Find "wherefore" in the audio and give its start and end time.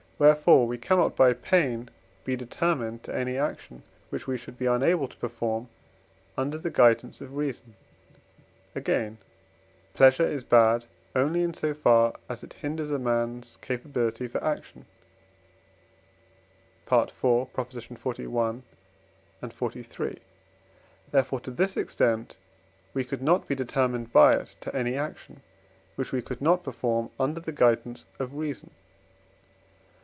0.21-0.67